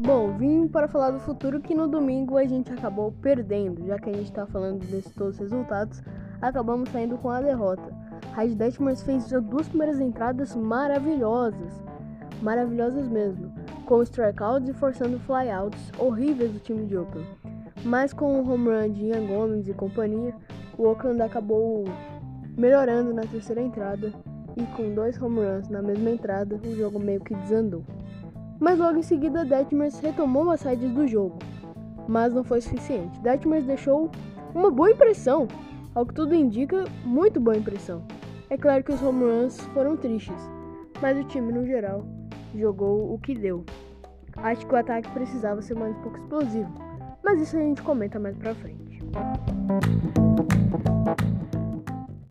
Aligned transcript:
Bom, 0.00 0.30
vim 0.38 0.68
para 0.68 0.86
falar 0.86 1.10
do 1.10 1.18
futuro 1.18 1.60
que 1.60 1.74
no 1.74 1.88
domingo 1.88 2.36
a 2.36 2.44
gente 2.44 2.72
acabou 2.72 3.10
perdendo, 3.20 3.84
já 3.84 3.98
que 3.98 4.08
a 4.08 4.12
gente 4.12 4.26
está 4.26 4.46
falando 4.46 4.78
desses 4.86 5.12
todos 5.12 5.34
os 5.34 5.40
resultados, 5.40 6.00
acabamos 6.40 6.88
saindo 6.90 7.18
com 7.18 7.28
a 7.28 7.40
derrota. 7.40 7.92
Red 8.36 8.54
Detmers 8.54 9.02
fez 9.02 9.32
as 9.32 9.42
duas 9.42 9.66
primeiras 9.66 9.98
entradas 9.98 10.54
maravilhosas, 10.54 11.82
maravilhosas 12.40 13.08
mesmo, 13.08 13.52
com 13.86 14.00
strikeouts 14.04 14.68
e 14.68 14.72
forçando 14.72 15.18
flyouts 15.18 15.90
horríveis 15.98 16.52
do 16.52 16.60
time 16.60 16.86
de 16.86 16.96
Oakland. 16.96 17.28
Mas 17.82 18.12
com 18.12 18.40
o 18.40 18.48
home 18.48 18.68
run 18.68 18.92
de 18.92 19.06
Ian 19.06 19.26
Gomes 19.26 19.66
e 19.66 19.74
companhia, 19.74 20.32
o 20.78 20.84
Oakland 20.84 21.22
acabou 21.22 21.84
melhorando 22.56 23.12
na 23.12 23.22
terceira 23.22 23.60
entrada 23.60 24.12
e 24.56 24.62
com 24.76 24.94
dois 24.94 25.20
home 25.20 25.40
runs 25.40 25.68
na 25.68 25.82
mesma 25.82 26.10
entrada, 26.10 26.54
o 26.54 26.76
jogo 26.76 27.00
meio 27.00 27.20
que 27.20 27.34
desandou. 27.34 27.82
Mas 28.60 28.78
logo 28.78 28.98
em 28.98 29.02
seguida, 29.02 29.44
Detmers 29.44 30.00
retomou 30.00 30.50
as 30.50 30.62
rédeas 30.62 30.92
do 30.92 31.06
jogo, 31.06 31.38
mas 32.08 32.34
não 32.34 32.42
foi 32.42 32.60
suficiente. 32.60 33.20
Detmers 33.20 33.64
deixou 33.64 34.10
uma 34.54 34.70
boa 34.70 34.90
impressão, 34.90 35.46
ao 35.94 36.04
que 36.04 36.14
tudo 36.14 36.34
indica, 36.34 36.84
muito 37.04 37.38
boa 37.40 37.56
impressão. 37.56 38.02
É 38.50 38.56
claro 38.56 38.82
que 38.82 38.92
os 38.92 39.02
home 39.02 39.24
runs 39.24 39.58
foram 39.74 39.96
tristes, 39.96 40.50
mas 41.00 41.16
o 41.18 41.24
time 41.24 41.52
no 41.52 41.64
geral 41.66 42.04
jogou 42.54 43.14
o 43.14 43.18
que 43.18 43.34
deu. 43.34 43.64
Acho 44.36 44.66
que 44.66 44.74
o 44.74 44.78
ataque 44.78 45.10
precisava 45.10 45.62
ser 45.62 45.74
mais 45.74 45.96
um 45.96 46.00
pouco 46.00 46.18
explosivo, 46.18 46.72
mas 47.22 47.40
isso 47.40 47.56
a 47.56 47.60
gente 47.60 47.82
comenta 47.82 48.18
mais 48.18 48.36
pra 48.36 48.54
frente. 48.54 49.02